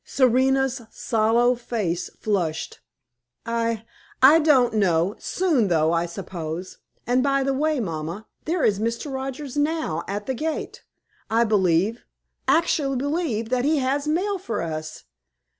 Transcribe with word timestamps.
Serena's 0.03 0.81
sallow 0.89 1.53
face 1.53 2.09
flushed. 2.19 2.79
"I 3.45 3.85
I 4.19 4.39
don't 4.39 4.73
know; 4.73 5.15
soon, 5.19 5.67
though, 5.67 5.93
I 5.93 6.07
suppose. 6.07 6.79
And 7.05 7.21
by 7.21 7.43
the 7.43 7.53
way, 7.53 7.79
mamma, 7.79 8.25
there 8.45 8.63
is 8.63 8.79
Mr. 8.79 9.13
Rogers 9.13 9.55
now 9.57 10.01
at 10.07 10.25
the 10.25 10.33
gate. 10.33 10.83
I 11.29 11.43
believe 11.43 12.03
actually 12.47 12.95
believe 12.97 13.49
that 13.49 13.63
he 13.63 13.77
has 13.77 14.07
mail 14.07 14.39
for 14.39 14.63
us. 14.63 15.03